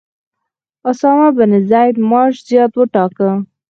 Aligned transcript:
اسامه 0.89 1.27
بن 1.37 1.51
زید 1.69 1.95
معاش 2.09 2.35
زیات 2.47 2.71
وټاکه. 2.75 3.29